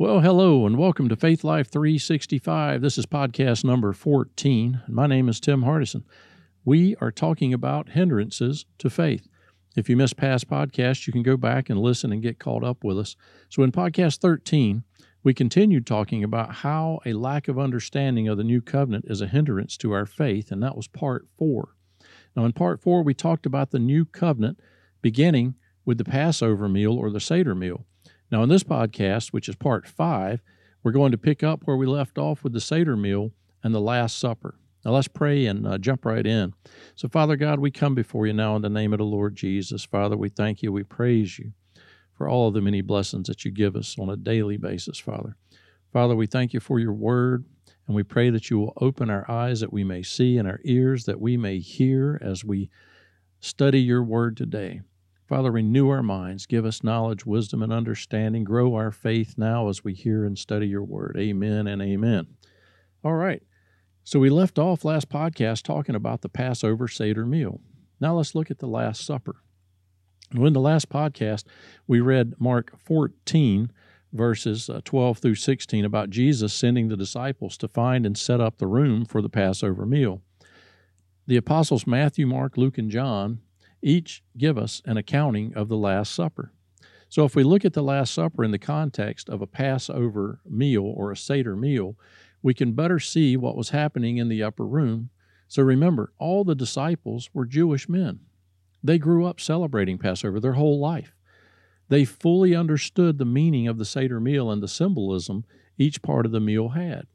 [0.00, 2.80] Well, hello and welcome to Faith Life 365.
[2.80, 4.82] This is podcast number 14.
[4.86, 6.04] My name is Tim Hardison.
[6.64, 9.26] We are talking about hindrances to faith.
[9.76, 12.84] If you missed past podcasts, you can go back and listen and get caught up
[12.84, 13.16] with us.
[13.48, 14.84] So, in podcast 13,
[15.24, 19.26] we continued talking about how a lack of understanding of the new covenant is a
[19.26, 21.74] hindrance to our faith, and that was part four.
[22.36, 24.60] Now, in part four, we talked about the new covenant
[25.02, 27.84] beginning with the Passover meal or the Seder meal.
[28.30, 30.42] Now, in this podcast, which is part five,
[30.82, 33.80] we're going to pick up where we left off with the Seder meal and the
[33.80, 34.54] Last Supper.
[34.84, 36.54] Now, let's pray and uh, jump right in.
[36.94, 39.84] So, Father God, we come before you now in the name of the Lord Jesus.
[39.84, 41.52] Father, we thank you, we praise you
[42.14, 45.36] for all of the many blessings that you give us on a daily basis, Father.
[45.92, 47.44] Father, we thank you for your word,
[47.86, 50.60] and we pray that you will open our eyes that we may see and our
[50.64, 52.68] ears that we may hear as we
[53.40, 54.82] study your word today.
[55.28, 58.44] Father, renew our minds, give us knowledge, wisdom, and understanding.
[58.44, 61.16] Grow our faith now as we hear and study your word.
[61.18, 62.28] Amen and amen.
[63.04, 63.42] All right.
[64.04, 67.60] So we left off last podcast talking about the Passover Seder meal.
[68.00, 69.36] Now let's look at the Last Supper.
[70.34, 71.44] In the last podcast,
[71.86, 73.70] we read Mark 14,
[74.14, 78.56] verses uh, 12 through 16, about Jesus sending the disciples to find and set up
[78.56, 80.22] the room for the Passover meal.
[81.26, 83.42] The apostles Matthew, Mark, Luke, and John
[83.82, 86.52] each give us an accounting of the Last Supper.
[87.08, 90.84] So, if we look at the Last Supper in the context of a Passover meal
[90.84, 91.96] or a Seder meal,
[92.42, 95.10] we can better see what was happening in the upper room.
[95.48, 98.20] So, remember, all the disciples were Jewish men.
[98.82, 101.14] They grew up celebrating Passover their whole life.
[101.88, 105.44] They fully understood the meaning of the Seder meal and the symbolism
[105.78, 107.06] each part of the meal had.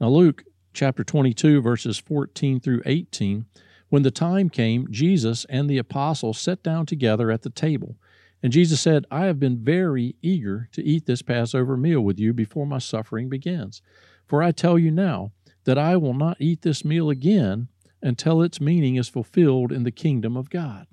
[0.00, 3.46] Now, Luke chapter 22, verses 14 through 18
[3.90, 7.96] when the time came, Jesus and the apostles sat down together at the table.
[8.42, 12.32] And Jesus said, I have been very eager to eat this Passover meal with you
[12.32, 13.82] before my suffering begins.
[14.26, 15.32] For I tell you now
[15.64, 17.68] that I will not eat this meal again
[18.00, 20.86] until its meaning is fulfilled in the kingdom of God.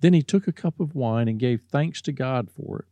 [0.00, 2.84] Then he took a cup of wine and gave thanks to God for it.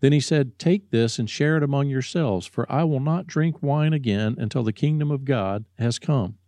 [0.00, 3.62] Then he said, Take this and share it among yourselves, for I will not drink
[3.62, 6.38] wine again until the kingdom of God has come.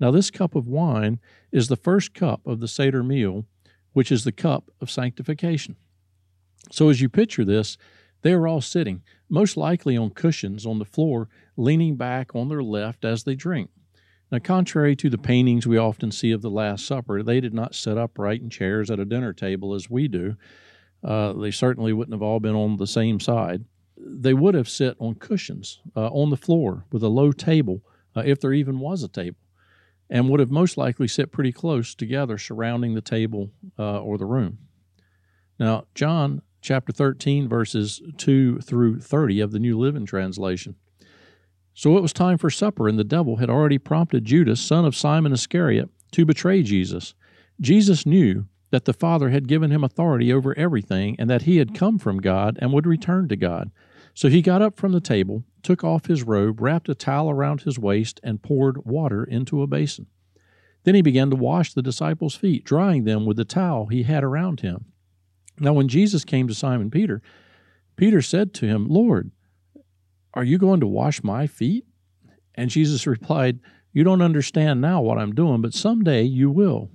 [0.00, 1.20] Now, this cup of wine
[1.52, 3.46] is the first cup of the Seder meal,
[3.92, 5.76] which is the cup of sanctification.
[6.72, 7.76] So, as you picture this,
[8.22, 12.62] they are all sitting, most likely on cushions on the floor, leaning back on their
[12.62, 13.70] left as they drink.
[14.32, 17.74] Now, contrary to the paintings we often see of the Last Supper, they did not
[17.74, 20.36] sit upright in chairs at a dinner table as we do.
[21.04, 23.64] Uh, they certainly wouldn't have all been on the same side.
[23.96, 27.82] They would have sit on cushions uh, on the floor with a low table,
[28.16, 29.36] uh, if there even was a table
[30.10, 34.26] and would have most likely sit pretty close together surrounding the table uh, or the
[34.26, 34.58] room.
[35.58, 40.76] Now, John chapter 13, verses 2 through 30 of the New Living Translation.
[41.74, 44.96] So it was time for supper, and the devil had already prompted Judas, son of
[44.96, 47.14] Simon Iscariot, to betray Jesus.
[47.60, 51.74] Jesus knew that the Father had given him authority over everything, and that he had
[51.74, 53.70] come from God and would return to God.
[54.14, 57.62] So he got up from the table, took off his robe, wrapped a towel around
[57.62, 60.06] his waist, and poured water into a basin.
[60.84, 64.22] Then he began to wash the disciples' feet, drying them with the towel he had
[64.22, 64.86] around him.
[65.58, 67.22] Now, when Jesus came to Simon Peter,
[67.96, 69.30] Peter said to him, Lord,
[70.32, 71.86] are you going to wash my feet?
[72.54, 73.58] And Jesus replied,
[73.92, 76.90] You don't understand now what I'm doing, but someday you will.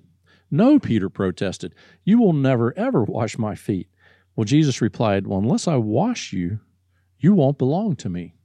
[0.52, 3.90] No, Peter protested, You will never, ever wash my feet.
[4.36, 6.60] Well, Jesus replied, Well, unless I wash you,
[7.20, 8.36] you won't belong to me.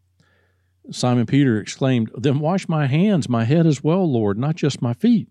[0.90, 4.92] Simon Peter exclaimed, Then wash my hands, my head as well, Lord, not just my
[4.92, 5.28] feet.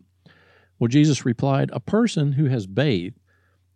[0.79, 3.19] Well, Jesus replied, A person who has bathed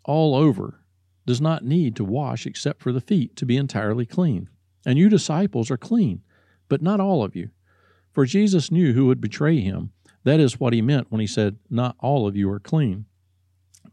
[0.04, 0.82] all over
[1.26, 4.50] does not need to wash except for the feet to be entirely clean.
[4.86, 6.22] And you disciples are clean,
[6.70, 7.50] but not all of you.
[8.14, 9.92] For Jesus knew who would betray him.
[10.24, 13.06] That is what he meant when he said, Not all of you are clean.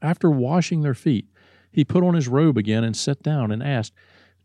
[0.01, 1.29] After washing their feet,
[1.71, 3.93] he put on his robe again and sat down and asked,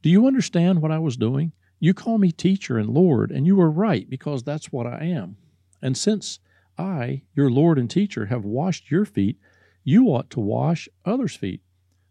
[0.02, 1.52] Do you understand what I was doing?
[1.80, 5.38] You call me teacher and Lord, and you are right, because that's what I am.
[5.82, 6.40] And since
[6.78, 9.38] I, your Lord and teacher, have washed your feet,
[9.84, 11.62] you ought to wash others' feet.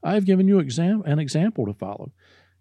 [0.02, 2.12] I have given you exam- an example to follow.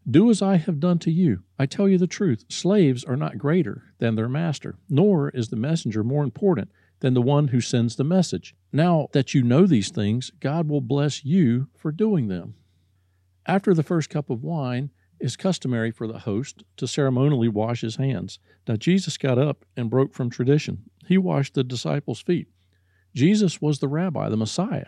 [0.09, 1.43] Do as I have done to you.
[1.59, 5.57] I tell you the truth slaves are not greater than their master, nor is the
[5.57, 6.69] messenger more important
[6.99, 8.55] than the one who sends the message.
[8.71, 12.55] Now that you know these things, God will bless you for doing them.
[13.45, 17.95] After the first cup of wine, is customary for the host to ceremonially wash his
[17.95, 18.39] hands.
[18.67, 20.83] Now, Jesus got up and broke from tradition.
[21.07, 22.47] He washed the disciples' feet.
[23.15, 24.87] Jesus was the rabbi, the Messiah.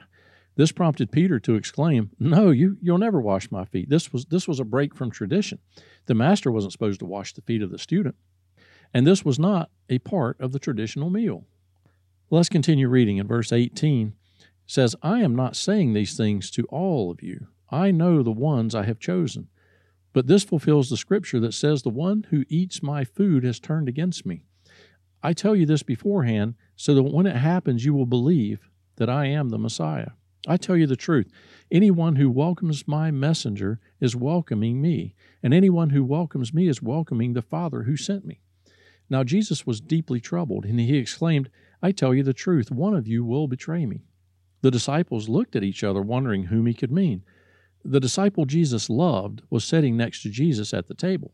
[0.56, 4.48] This prompted Peter to exclaim, "No, you you'll never wash my feet." This was this
[4.48, 5.60] was a break from tradition.
[6.06, 8.16] The master wasn't supposed to wash the feet of the student,
[8.94, 11.48] and this was not a part of the traditional meal.
[12.30, 14.10] Let's continue reading in verse 18.
[14.10, 17.48] It says, "I am not saying these things to all of you.
[17.72, 19.48] I know the ones I have chosen."
[20.14, 23.88] But this fulfills the scripture that says, The one who eats my food has turned
[23.88, 24.44] against me.
[25.22, 29.26] I tell you this beforehand, so that when it happens, you will believe that I
[29.26, 30.12] am the Messiah.
[30.48, 31.30] I tell you the truth.
[31.70, 37.34] Anyone who welcomes my messenger is welcoming me, and anyone who welcomes me is welcoming
[37.34, 38.42] the Father who sent me.
[39.10, 41.50] Now Jesus was deeply troubled, and he exclaimed,
[41.82, 44.06] I tell you the truth, one of you will betray me.
[44.62, 47.24] The disciples looked at each other, wondering whom he could mean.
[47.84, 51.34] The disciple Jesus loved was sitting next to Jesus at the table.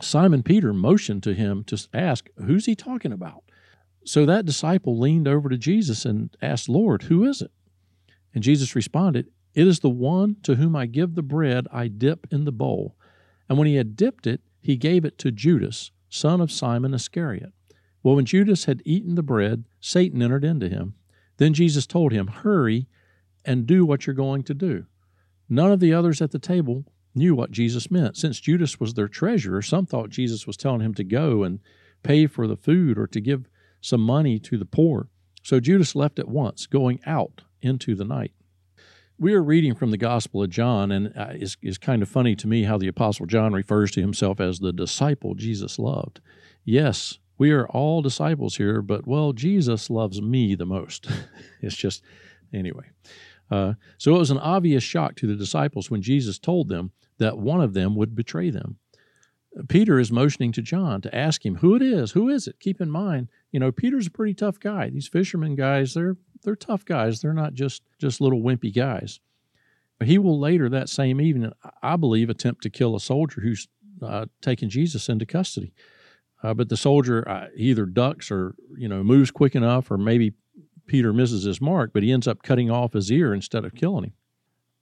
[0.00, 3.44] Simon Peter motioned to him to ask, Who's he talking about?
[4.04, 7.50] So that disciple leaned over to Jesus and asked, Lord, who is it?
[8.34, 12.26] And Jesus responded, It is the one to whom I give the bread I dip
[12.30, 12.96] in the bowl.
[13.48, 17.52] And when he had dipped it, he gave it to Judas, son of Simon Iscariot.
[18.02, 20.94] Well, when Judas had eaten the bread, Satan entered into him.
[21.38, 22.86] Then Jesus told him, Hurry
[23.44, 24.86] and do what you're going to do.
[25.48, 26.84] None of the others at the table
[27.14, 28.16] knew what Jesus meant.
[28.16, 31.60] Since Judas was their treasurer, some thought Jesus was telling him to go and
[32.02, 33.48] pay for the food or to give
[33.80, 35.08] some money to the poor.
[35.42, 38.32] So Judas left at once, going out into the night.
[39.18, 42.36] We are reading from the Gospel of John, and uh, it's, it's kind of funny
[42.36, 46.20] to me how the Apostle John refers to himself as the disciple Jesus loved.
[46.64, 51.06] Yes, we are all disciples here, but well, Jesus loves me the most.
[51.62, 52.02] it's just,
[52.52, 52.90] anyway.
[53.50, 57.38] Uh, so it was an obvious shock to the disciples when Jesus told them that
[57.38, 58.78] one of them would betray them.
[59.68, 62.12] Peter is motioning to John to ask him who it is.
[62.12, 62.60] Who is it?
[62.60, 64.90] Keep in mind, you know, Peter's a pretty tough guy.
[64.90, 67.20] These fishermen guys, they're they're tough guys.
[67.20, 69.20] They're not just just little wimpy guys.
[69.98, 71.52] But he will later that same evening,
[71.82, 73.66] I believe, attempt to kill a soldier who's
[74.02, 75.72] uh, taken Jesus into custody.
[76.42, 80.34] Uh, but the soldier uh, either ducks or you know moves quick enough, or maybe
[80.86, 84.04] Peter misses his mark, but he ends up cutting off his ear instead of killing
[84.04, 84.12] him.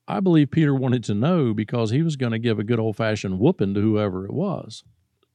[0.06, 2.96] I believe Peter wanted to know because he was going to give a good old
[2.96, 4.84] fashioned whooping to whoever it was.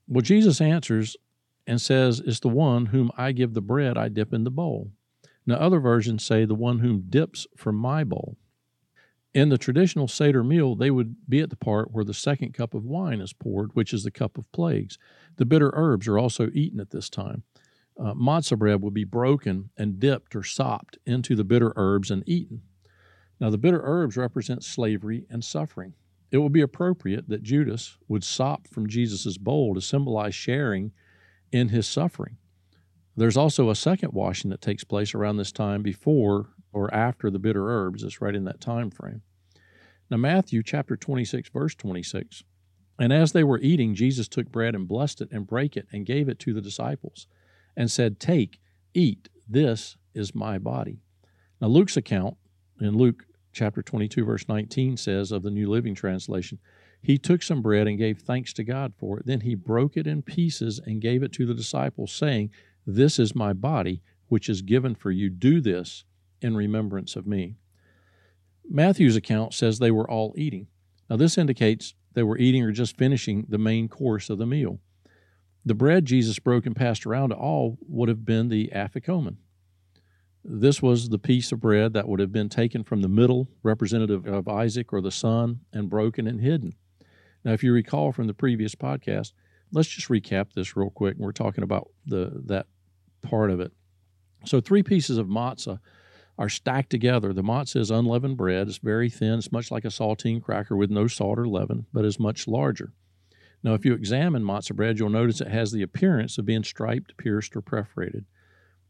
[0.08, 1.18] Well, Jesus answers
[1.66, 4.92] and says, It's the one whom I give the bread I dip in the bowl.
[5.46, 8.38] Now, other versions say, The one whom dips from my bowl.
[9.34, 12.74] In the traditional Seder meal, they would be at the part where the second cup
[12.74, 14.98] of wine is poured, which is the cup of plagues.
[15.38, 17.44] The bitter herbs are also eaten at this time
[18.00, 18.14] uh,
[18.56, 22.62] bread would be broken and dipped or sopped into the bitter herbs and eaten.
[23.40, 25.94] Now, the bitter herbs represent slavery and suffering.
[26.32, 30.92] It would be appropriate that Judas would sop from Jesus' bowl to symbolize sharing
[31.52, 32.38] in his suffering.
[33.16, 37.40] There's also a second washing that takes place around this time before or after the
[37.40, 38.04] bitter herbs.
[38.04, 39.22] It's right in that time frame.
[40.10, 42.44] Now, Matthew chapter 26, verse 26.
[43.00, 46.06] And as they were eating, Jesus took bread and blessed it and brake it and
[46.06, 47.28] gave it to the disciples
[47.80, 48.60] and said, Take,
[48.94, 51.00] eat, this is my body.
[51.62, 52.36] Now, Luke's account
[52.82, 53.24] in Luke
[53.54, 56.60] chapter 22, verse 19 says of the New Living Translation,
[57.02, 59.26] He took some bread and gave thanks to God for it.
[59.26, 62.52] Then he broke it in pieces and gave it to the disciples, saying,
[62.86, 65.30] This is my body, which is given for you.
[65.30, 66.04] Do this
[66.42, 67.56] in remembrance of me.
[68.70, 70.68] Matthew's account says they were all eating.
[71.10, 74.80] Now, this indicates they were eating or just finishing the main course of the meal.
[75.66, 79.38] The bread Jesus broke and passed around to all would have been the afikomen.
[80.44, 84.26] This was the piece of bread that would have been taken from the middle, representative
[84.26, 86.76] of Isaac or the son, and broken and hidden.
[87.44, 89.34] Now, if you recall from the previous podcast,
[89.72, 91.16] let's just recap this real quick.
[91.18, 92.68] We're talking about the that
[93.22, 93.74] part of it.
[94.46, 95.80] So, three pieces of matzah
[96.38, 97.34] are stacked together.
[97.34, 98.70] The matzah is unleavened bread.
[98.70, 99.40] It's very thin.
[99.40, 102.94] It's much like a saltine cracker with no salt or leaven, but is much larger.
[103.64, 107.18] Now, if you examine matzah bread, you'll notice it has the appearance of being striped,
[107.18, 108.26] pierced, or perforated.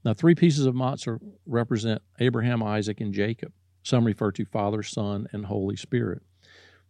[0.05, 3.51] Now, three pieces of matzah represent Abraham, Isaac, and Jacob.
[3.83, 6.21] Some refer to Father, Son, and Holy Spirit.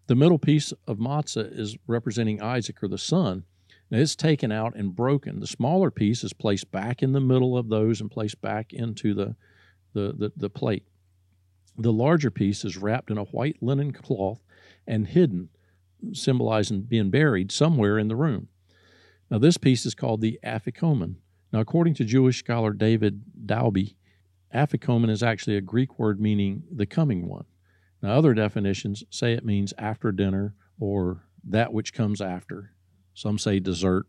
[0.08, 3.46] The middle piece of matzah is representing Isaac or the son.
[3.90, 5.40] Now, it's taken out and broken.
[5.40, 9.14] The smaller piece is placed back in the middle of those and placed back into
[9.14, 9.36] the,
[9.94, 10.84] the, the, the plate.
[11.78, 14.42] The larger piece is wrapped in a white linen cloth
[14.86, 15.50] and hidden
[16.14, 18.48] symbolizing being buried somewhere in the room.
[19.30, 21.16] Now, this piece is called the Afikomen.
[21.52, 23.96] Now, according to Jewish scholar David Daube,
[24.54, 27.46] Afikomen is actually a Greek word meaning the coming one.
[28.02, 32.74] Now, other definitions say it means after dinner or that which comes after.
[33.14, 34.06] Some say dessert.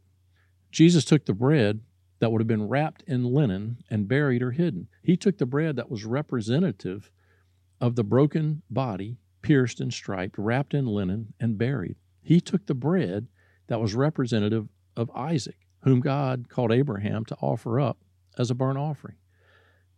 [0.71, 1.81] Jesus took the bread
[2.21, 4.89] that would have been wrapped in linen and buried or hidden.
[5.03, 7.11] He took the bread that was representative
[7.81, 11.97] of the broken body, pierced and striped, wrapped in linen, and buried.
[12.23, 13.29] He took the bread
[13.67, 17.99] that was representative of Isaac, whom God called Abraham to offer up
[18.37, 19.17] as a burnt offering.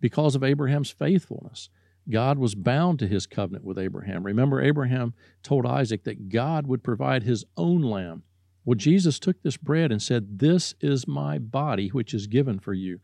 [0.01, 1.69] Because of Abraham's faithfulness,
[2.11, 4.25] God was bound to his covenant with Abraham.
[4.25, 8.25] Remember, Abraham told Isaac that God would provide his own lamb.
[8.65, 12.75] Well, Jesus took this bread and said, This is my body, which is given for
[12.75, 13.01] you.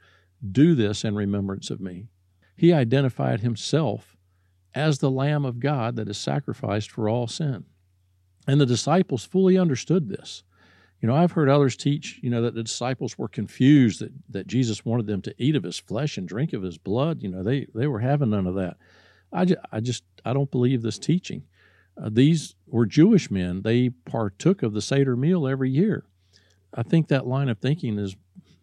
[0.52, 2.08] Do this in remembrance of me.
[2.56, 4.16] He identified himself
[4.74, 7.64] as the Lamb of God that is sacrificed for all sin.
[8.46, 10.42] And the disciples fully understood this.
[11.00, 14.46] You know, I've heard others teach, you know, that the disciples were confused that, that
[14.46, 17.22] Jesus wanted them to eat of his flesh and drink of his blood.
[17.22, 18.76] You know, they, they were having none of that.
[19.32, 21.44] I, just, I just, I don't believe this teaching.
[22.00, 23.62] Uh, these were Jewish men.
[23.62, 26.04] They partook of the Seder meal every year.
[26.74, 28.16] I think that line of thinking is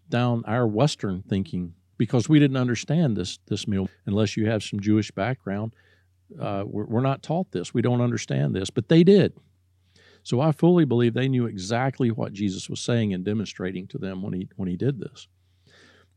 [0.10, 4.80] down our Western thinking because we didn't understand this, this meal unless you have some
[4.80, 5.74] Jewish background.
[6.40, 7.74] Uh, we're, we're not taught this.
[7.74, 9.34] We don't understand this, but they did.
[10.24, 14.24] So I fully believe they knew exactly what Jesus was saying and demonstrating to them
[14.24, 15.28] when he when he did this.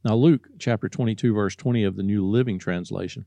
[0.02, 3.26] Now Luke chapter 22 verse 20 of the New Living Translation.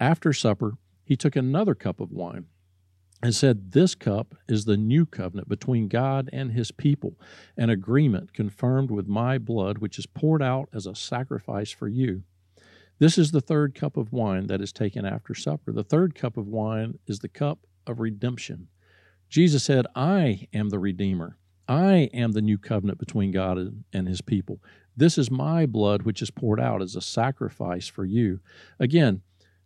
[0.00, 2.46] After supper, he took another cup of wine
[3.22, 7.18] and said, This cup is the new covenant between God and his people,
[7.56, 12.24] an agreement confirmed with my blood, which is poured out as a sacrifice for you.
[13.02, 15.72] This is the third cup of wine that is taken after supper.
[15.72, 18.68] The third cup of wine is the cup of redemption.
[19.28, 21.36] Jesus said, I am the Redeemer.
[21.66, 24.60] I am the new covenant between God and his people.
[24.96, 28.38] This is my blood, which is poured out as a sacrifice for you.
[28.78, 29.22] Again,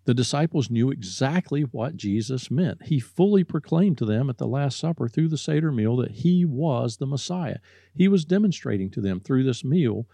[0.07, 2.85] the disciples knew exactly what Jesus meant.
[2.85, 6.47] He fully proclaimed to them at the Last Supper through the Seder meal that he
[6.47, 7.59] was the Messiah.
[7.95, 10.07] He was demonstrating to them through this meal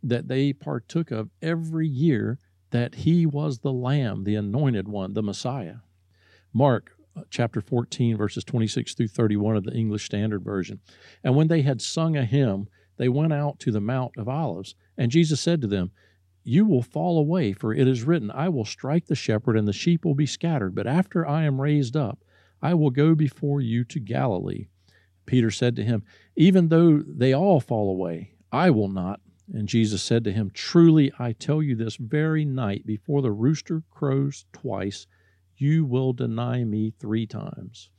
[0.00, 2.38] that they partook of every year
[2.70, 5.76] that he was the Lamb, the anointed one, the Messiah.
[6.52, 10.80] Mark uh, chapter 14, verses 26 through 31 of the English Standard Version.
[11.24, 14.74] And when they had sung a hymn, they went out to the Mount of Olives.
[14.96, 15.90] And Jesus said to them,
[16.44, 19.72] You will fall away, for it is written, I will strike the shepherd, and the
[19.72, 20.74] sheep will be scattered.
[20.74, 22.24] But after I am raised up,
[22.60, 24.66] I will go before you to Galilee.
[25.26, 26.02] Peter said to him,
[26.36, 29.20] Even though they all fall away, I will not.
[29.58, 33.82] And Jesus said to him, Truly I tell you, this very night, before the rooster
[33.90, 35.08] crows twice,
[35.56, 37.90] you will deny me three times.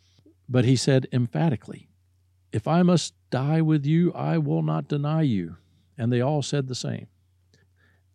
[0.48, 1.90] But he said emphatically,
[2.54, 5.58] If I must die with you, I will not deny you.
[5.98, 7.08] And they all said the same.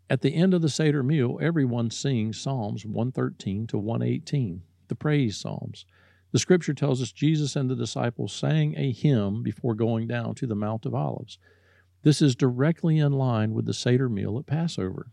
[0.09, 5.37] At the end of the Seder meal, everyone sings Psalms 113 to 118, the praise
[5.37, 5.85] Psalms.
[6.33, 10.47] The scripture tells us Jesus and the disciples sang a hymn before going down to
[10.47, 11.39] the Mount of Olives.
[12.04, 15.11] This is directly in line with the Seder meal at Passover.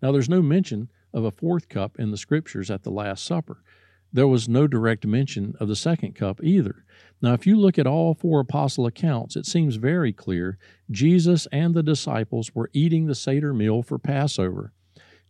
[0.00, 3.62] Now, there's no mention of a fourth cup in the scriptures at the Last Supper.
[4.10, 6.86] There was no direct mention of the second cup either.
[7.20, 10.58] Now, if you look at all four apostle accounts, it seems very clear
[10.90, 14.72] Jesus and the disciples were eating the Seder meal for Passover.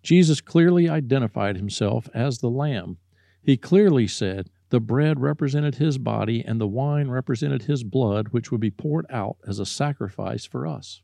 [0.04, 2.98] Jesus clearly identified himself as the Lamb.
[3.42, 8.50] He clearly said the bread represented his body and the wine represented his blood, which
[8.50, 11.02] would be poured out as a sacrifice for us.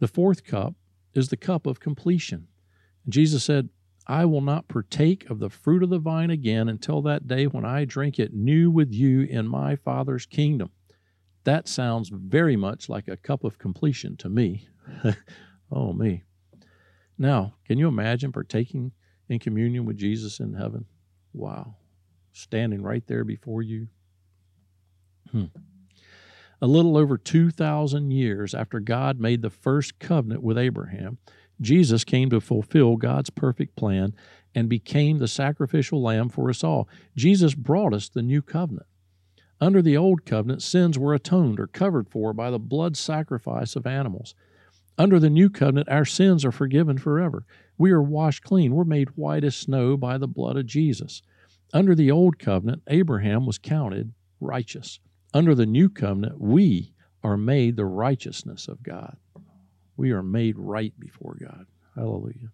[0.00, 0.74] The fourth cup
[1.14, 2.48] is the cup of completion.
[3.08, 3.68] Jesus said,
[4.06, 7.64] I will not partake of the fruit of the vine again until that day when
[7.64, 10.70] I drink it new with you in my Father's kingdom.
[11.44, 14.68] That sounds very much like a cup of completion to me.
[15.72, 16.24] oh, me.
[17.18, 18.92] Now, can you imagine partaking
[19.28, 20.86] in communion with Jesus in heaven?
[21.32, 21.76] Wow.
[22.38, 23.88] Standing right there before you.
[25.32, 25.46] Hmm.
[26.60, 31.18] A little over 2,000 years after God made the first covenant with Abraham,
[31.60, 34.14] Jesus came to fulfill God's perfect plan
[34.54, 36.88] and became the sacrificial lamb for us all.
[37.16, 38.86] Jesus brought us the new covenant.
[39.60, 43.84] Under the old covenant, sins were atoned or covered for by the blood sacrifice of
[43.84, 44.36] animals.
[44.96, 47.44] Under the new covenant, our sins are forgiven forever.
[47.76, 48.74] We are washed clean.
[48.74, 51.22] We're made white as snow by the blood of Jesus.
[51.72, 55.00] Under the old covenant, Abraham was counted righteous.
[55.34, 59.16] Under the new covenant, we are made the righteousness of God.
[59.96, 61.66] We are made right before God.
[61.94, 62.52] Hallelujah.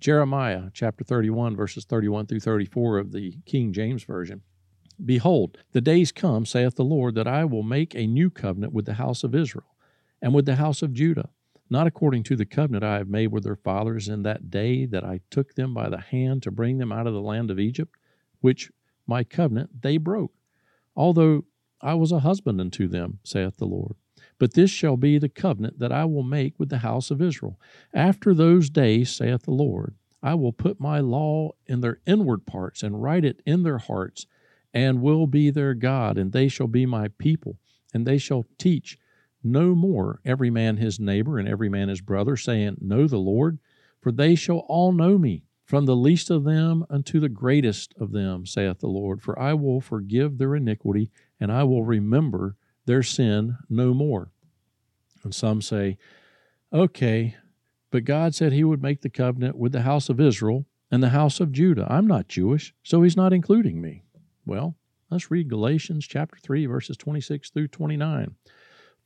[0.00, 4.42] Jeremiah chapter 31, verses 31 through 34 of the King James Version.
[5.04, 8.86] Behold, the days come, saith the Lord, that I will make a new covenant with
[8.86, 9.76] the house of Israel
[10.22, 11.28] and with the house of Judah,
[11.68, 15.04] not according to the covenant I have made with their fathers in that day that
[15.04, 17.94] I took them by the hand to bring them out of the land of Egypt,
[18.40, 18.70] which
[19.06, 20.32] my covenant they broke,
[20.94, 21.44] although
[21.80, 23.96] I was a husband unto them, saith the Lord.
[24.38, 27.58] But this shall be the covenant that I will make with the house of Israel.
[27.94, 32.82] After those days, saith the Lord, I will put my law in their inward parts
[32.82, 34.26] and write it in their hearts,
[34.74, 37.58] and will be their God, and they shall be my people,
[37.94, 38.98] and they shall teach
[39.42, 43.58] no more every man his neighbor and every man his brother, saying, Know the Lord,
[44.00, 48.12] for they shall all know me, from the least of them unto the greatest of
[48.12, 49.22] them, saith the Lord.
[49.22, 54.30] For I will forgive their iniquity, and I will remember their sin no more.
[55.24, 55.98] And some say,
[56.72, 57.36] Okay,
[57.90, 61.10] but God said he would make the covenant with the house of Israel and the
[61.10, 61.86] house of Judah.
[61.90, 64.02] I'm not Jewish, so he's not including me.
[64.44, 64.76] Well,
[65.10, 68.34] let's read Galatians chapter 3, verses 26 through 29.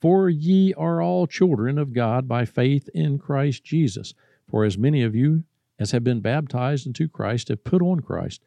[0.01, 4.15] For ye are all children of God by faith in Christ Jesus.
[4.49, 5.45] For as many of you
[5.79, 8.43] as have been baptized into Christ have put on Christ.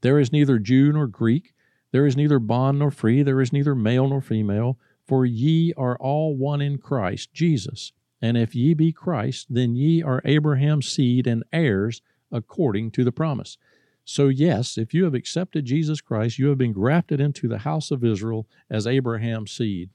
[0.00, 1.54] There is neither Jew nor Greek,
[1.92, 5.96] there is neither bond nor free, there is neither male nor female, for ye are
[5.98, 7.92] all one in Christ Jesus.
[8.20, 13.12] And if ye be Christ, then ye are Abraham's seed and heirs according to the
[13.12, 13.56] promise.
[14.04, 17.90] So, yes, if you have accepted Jesus Christ, you have been grafted into the house
[17.90, 19.90] of Israel as Abraham's seed.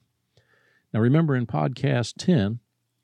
[0.93, 2.59] Now, remember in podcast 10,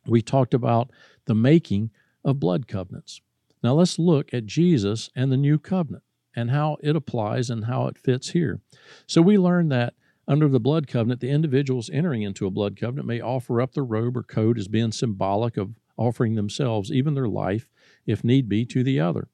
[0.06, 0.91] we talked about
[1.25, 1.91] the making
[2.24, 3.22] of blood covenants.
[3.63, 6.03] Now, let's look at Jesus and the new covenant
[6.36, 8.62] and how it applies and how it fits here.
[9.06, 9.94] So, we learned that
[10.27, 13.86] under the blood covenant, the individuals entering into a blood covenant may offer up their
[13.86, 17.70] robe or coat as being symbolic of offering themselves, even their life,
[18.06, 19.29] if need be, to the other.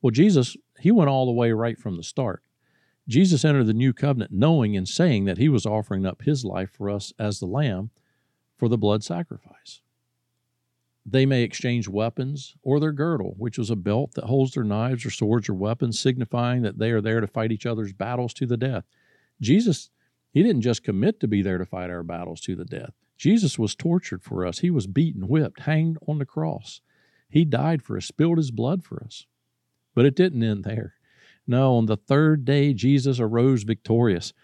[0.00, 2.42] Well, Jesus, he went all the way right from the start.
[3.08, 6.70] Jesus entered the new covenant knowing and saying that he was offering up his life
[6.70, 7.90] for us as the lamb
[8.56, 9.80] for the blood sacrifice.
[11.06, 15.06] They may exchange weapons or their girdle, which was a belt that holds their knives
[15.06, 18.46] or swords or weapons, signifying that they are there to fight each other's battles to
[18.46, 18.84] the death.
[19.40, 19.88] Jesus
[20.32, 22.92] he didn't just commit to be there to fight our battles to the death.
[23.16, 24.60] Jesus was tortured for us.
[24.60, 26.80] He was beaten, whipped, hanged on the cross.
[27.28, 29.26] He died for us, spilled his blood for us.
[29.94, 30.94] But it didn't end there.
[31.48, 34.34] No, on the third day, Jesus arose victorious.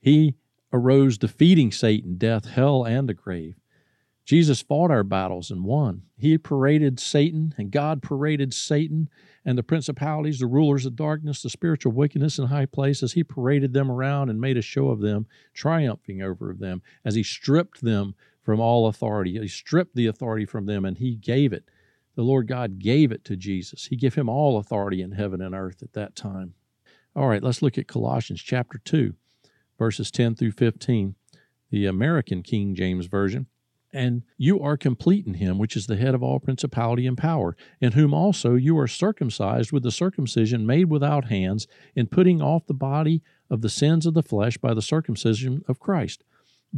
[0.00, 0.34] He
[0.72, 3.56] arose defeating Satan, death, hell, and the grave.
[4.24, 6.02] Jesus fought our battles and won.
[6.18, 9.08] He paraded Satan, and God paraded Satan
[9.44, 13.12] and the principalities, the rulers of darkness, the spiritual wickedness in high places.
[13.12, 17.22] He paraded them around and made a show of them, triumphing over them as he
[17.22, 19.38] stripped them from all authority.
[19.38, 21.64] He stripped the authority from them and he gave it.
[22.16, 23.86] The Lord God gave it to Jesus.
[23.86, 26.54] He gave him all authority in heaven and earth at that time.
[27.14, 29.14] All right, let's look at Colossians chapter 2,
[29.78, 31.14] verses 10 through 15,
[31.70, 33.46] the American King James Version
[33.96, 37.56] and you are complete in him, which is the head of all principality and power,
[37.80, 42.66] in whom also you are circumcised with the circumcision made without hands, in putting off
[42.66, 46.24] the body of the sins of the flesh by the circumcision of Christ,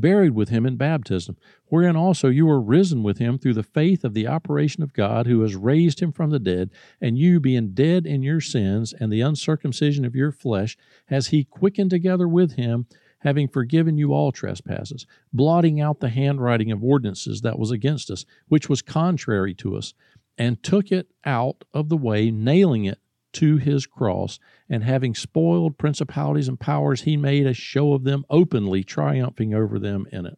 [0.01, 4.05] buried with him in baptism, wherein also you were risen with him through the faith
[4.05, 7.73] of the operation of God, who has raised him from the dead, and you, being
[7.75, 12.53] dead in your sins and the uncircumcision of your flesh, has he quickened together with
[12.53, 12.87] him
[13.21, 18.25] having forgiven you all trespasses, blotting out the handwriting of ordinances that was against us,
[18.47, 19.93] which was contrary to us,
[20.37, 23.01] and took it out of the way, nailing it
[23.39, 28.25] to his cross, and having spoiled principalities and powers, he made a show of them
[28.29, 30.37] openly, triumphing over them in it.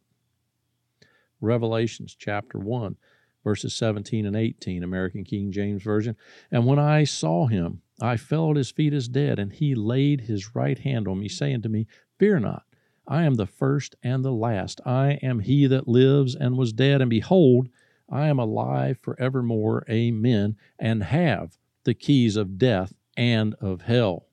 [1.41, 2.97] Revelations chapter 1,
[3.43, 6.15] verses 17 and 18, American King James Version.
[6.51, 10.23] And when I saw him, I fell at his feet as dead, and he laid
[10.23, 11.87] his right hand on me, saying to me,
[12.19, 12.65] Fear not.
[13.09, 14.83] I am the first and the last.
[14.85, 17.71] I am he that lives and was dead, and behold,
[18.11, 19.87] I am alive forevermore.
[19.89, 20.57] Amen.
[20.79, 24.27] And have the keys of death and of hell.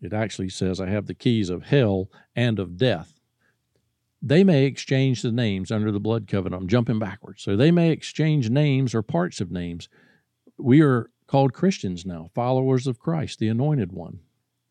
[0.00, 3.20] It actually says, I have the keys of hell and of death.
[4.20, 6.62] They may exchange the names under the blood covenant.
[6.62, 7.42] I'm jumping backwards.
[7.42, 9.88] So they may exchange names or parts of names.
[10.58, 14.20] We are called Christians now, followers of Christ, the anointed one.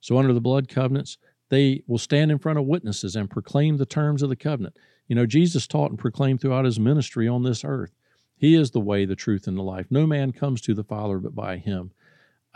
[0.02, 1.18] So under the blood covenants,
[1.50, 4.76] they will stand in front of witnesses and proclaim the terms of the covenant.
[5.08, 7.94] You know, Jesus taught and proclaimed throughout his ministry on this earth.
[8.36, 9.88] He is the way, the truth, and the life.
[9.90, 11.92] No man comes to the Father but by him.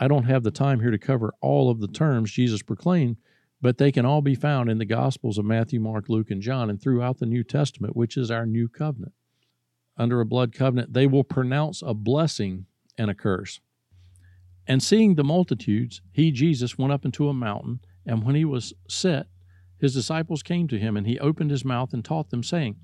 [0.00, 3.16] I don't have the time here to cover all of the terms Jesus proclaimed,
[3.60, 6.70] but they can all be found in the Gospels of Matthew, Mark, Luke, and John,
[6.70, 9.12] and throughout the New Testament, which is our new covenant.
[9.96, 13.60] Under a blood covenant, they will pronounce a blessing and a curse.
[14.66, 18.72] And seeing the multitudes, he, Jesus, went up into a mountain and when he was
[18.88, 19.26] set,
[19.78, 22.76] his disciples came to him, and he opened his mouth and taught them, saying,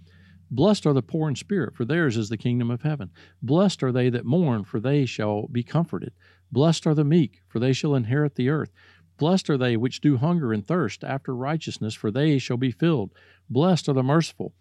[0.50, 3.10] Blessed are the poor in spirit, for theirs is the kingdom of heaven.
[3.42, 6.12] Blessed are they that mourn, for they shall be comforted.
[6.54, 8.70] Blessed are the meek, for they shall inherit the earth.
[9.18, 13.10] Blessed are they which do hunger and thirst after righteousness, for they shall be filled.
[13.50, 14.54] Blessed are the merciful,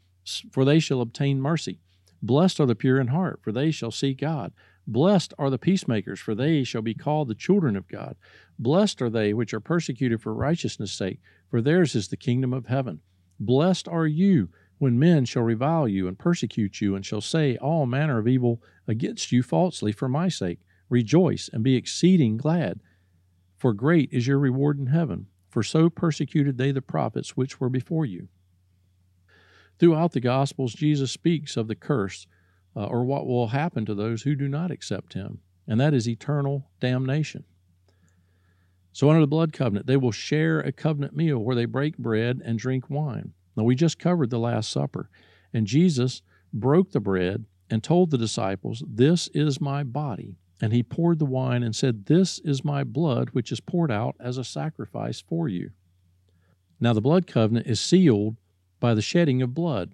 [0.51, 1.79] for they shall obtain mercy.
[2.19, 4.53] Blessed are the pure in heart, for they shall see God.
[4.87, 8.15] Blessed are the peacemakers, for they shall be called the children of God.
[8.57, 11.19] Blessed are they which are persecuted for righteousness' sake,
[11.51, 13.01] for theirs is the kingdom of heaven.
[13.39, 17.85] Blessed are you when men shall revile you and persecute you, and shall say all
[17.85, 20.59] manner of evil against you falsely for my sake.
[20.93, 22.79] Rejoice and be exceeding glad,
[23.57, 25.25] for great is your reward in heaven.
[25.49, 28.27] For so persecuted they the prophets which were before you.
[29.79, 32.27] Throughout the Gospels, Jesus speaks of the curse
[32.75, 36.07] uh, or what will happen to those who do not accept him, and that is
[36.07, 37.43] eternal damnation.
[38.91, 42.39] So, under the blood covenant, they will share a covenant meal where they break bread
[42.45, 43.33] and drink wine.
[43.55, 45.09] Now, we just covered the Last Supper,
[45.51, 46.21] and Jesus
[46.53, 50.37] broke the bread and told the disciples, This is my body.
[50.61, 54.15] And he poured the wine and said, This is my blood, which is poured out
[54.19, 55.71] as a sacrifice for you.
[56.79, 58.37] Now, the blood covenant is sealed
[58.79, 59.93] by the shedding of blood.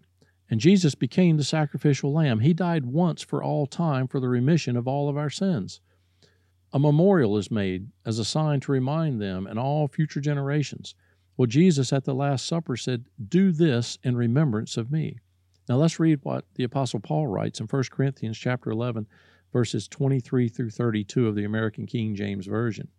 [0.50, 2.40] And Jesus became the sacrificial lamb.
[2.40, 5.80] He died once for all time for the remission of all of our sins.
[6.74, 10.96] A memorial is made as a sign to remind them and all future generations.
[11.38, 15.20] Well, Jesus at the Last Supper said, Do this in remembrance of me.
[15.68, 19.08] Now let's read what the Apostle Paul writes in 1 Corinthians chapter 11,
[19.52, 22.90] verses 23 through 32 of the American King James Version.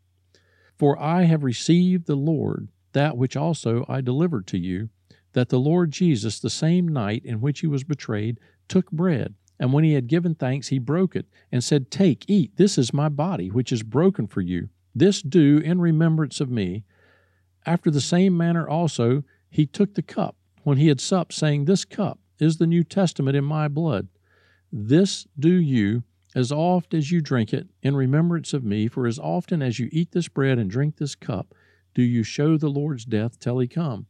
[0.77, 4.89] For I have received the Lord that which also I delivered to you
[5.33, 9.73] that the Lord Jesus, the same night in which he was betrayed, took bread, and
[9.73, 13.09] when he had given thanks, he broke it, and said, Take, eat, this is my
[13.09, 14.71] body, which is broken for you.
[14.95, 16.85] This do in remembrance of me.
[17.67, 21.85] After the same manner also, he took the cup when he had supped, saying, This
[21.85, 24.09] cup is the New Testament in my blood.
[24.73, 29.19] This do you as oft as you drink it in remembrance of me, for as
[29.19, 31.55] often as you eat this bread and drink this cup,
[31.95, 34.07] do you show the Lord's death till he come.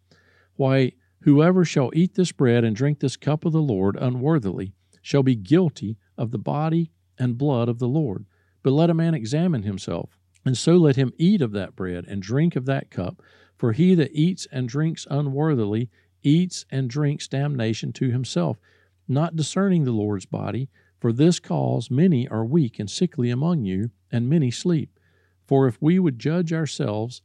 [0.56, 0.92] Why,
[1.24, 5.34] Whoever shall eat this bread and drink this cup of the Lord unworthily shall be
[5.34, 8.24] guilty of the body and blood of the Lord.
[8.62, 12.22] But let a man examine himself, and so let him eat of that bread and
[12.22, 13.22] drink of that cup.
[13.58, 15.90] For he that eats and drinks unworthily
[16.22, 18.58] eats and drinks damnation to himself,
[19.06, 20.70] not discerning the Lord's body.
[21.00, 25.00] For this cause many are weak and sickly among you, and many sleep.
[25.46, 27.22] For if we would judge ourselves,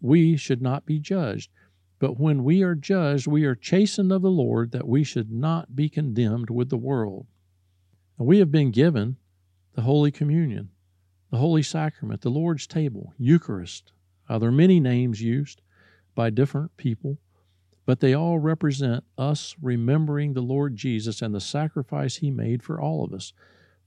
[0.00, 1.50] we should not be judged.
[1.98, 5.76] But when we are judged, we are chastened of the Lord that we should not
[5.76, 7.26] be condemned with the world.
[8.16, 9.16] And we have been given
[9.74, 10.70] the Holy Communion,
[11.30, 13.92] the Holy Sacrament, the Lord's table, Eucharist.
[14.28, 15.60] Uh, there are many names used
[16.14, 17.18] by different people,
[17.86, 22.80] but they all represent us remembering the Lord Jesus and the sacrifice he made for
[22.80, 23.32] all of us,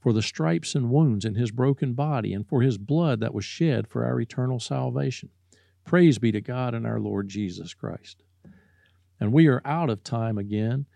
[0.00, 3.44] for the stripes and wounds in his broken body, and for his blood that was
[3.44, 5.30] shed for our eternal salvation.
[5.84, 8.22] Praise be to God and our Lord Jesus Christ.
[9.20, 10.86] And we are out of time again.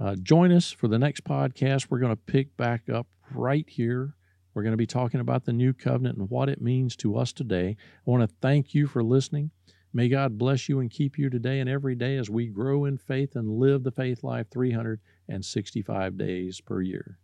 [0.00, 1.86] Uh, join us for the next podcast.
[1.88, 4.14] We're going to pick back up right here.
[4.52, 7.32] We're going to be talking about the new covenant and what it means to us
[7.32, 7.76] today.
[7.78, 9.50] I want to thank you for listening.
[9.94, 12.96] May God bless you and keep you today and every day as we grow in
[12.96, 17.18] faith and live the faith life 365 days per year.